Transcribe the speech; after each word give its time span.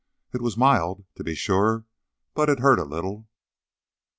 It 0.33 0.41
was 0.41 0.57
mild, 0.57 1.05
to 1.13 1.23
be 1.23 1.35
sure, 1.35 1.85
but 2.33 2.49
it 2.49 2.57
hurt 2.59 2.79
a 2.79 2.83
little. 2.85 3.27